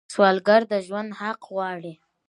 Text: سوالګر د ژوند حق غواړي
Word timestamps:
سوالګر 0.13 0.61
د 0.71 0.73
ژوند 0.85 1.09
حق 1.19 1.39
غواړي 1.51 1.93